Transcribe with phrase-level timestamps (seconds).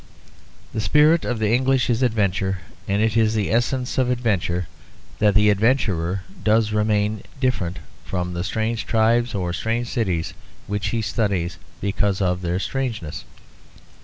[0.73, 4.67] The spirit of the English is adventure; and it is the essence of adventure
[5.19, 10.33] that the adventurer does remain different from the strange tribes or strange cities,
[10.65, 13.25] which he studies because of their strangeness.